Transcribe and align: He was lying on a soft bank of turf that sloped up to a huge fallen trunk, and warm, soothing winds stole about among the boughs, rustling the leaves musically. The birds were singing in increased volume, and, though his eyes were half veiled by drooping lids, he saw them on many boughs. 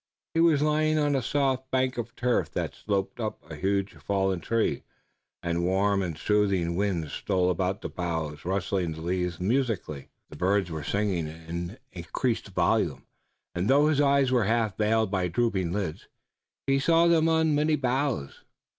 He 0.33 0.39
was 0.39 0.63
lying 0.63 0.97
on 0.97 1.15
a 1.15 1.21
soft 1.21 1.69
bank 1.69 1.95
of 1.99 2.15
turf 2.15 2.49
that 2.53 2.73
sloped 2.73 3.19
up 3.19 3.39
to 3.47 3.53
a 3.53 3.55
huge 3.55 3.93
fallen 3.97 4.39
trunk, 4.39 4.81
and 5.43 5.63
warm, 5.63 6.15
soothing 6.15 6.75
winds 6.75 7.13
stole 7.13 7.51
about 7.51 7.75
among 7.75 7.81
the 7.81 7.89
boughs, 7.89 8.43
rustling 8.43 8.93
the 8.93 9.01
leaves 9.01 9.39
musically. 9.39 10.09
The 10.31 10.37
birds 10.37 10.71
were 10.71 10.83
singing 10.83 11.27
in 11.27 11.77
increased 11.91 12.47
volume, 12.47 13.05
and, 13.53 13.69
though 13.69 13.89
his 13.89 14.01
eyes 14.01 14.31
were 14.31 14.45
half 14.45 14.75
veiled 14.75 15.11
by 15.11 15.27
drooping 15.27 15.71
lids, 15.71 16.07
he 16.65 16.79
saw 16.79 17.05
them 17.05 17.29
on 17.29 17.53
many 17.53 17.75
boughs. 17.75 18.41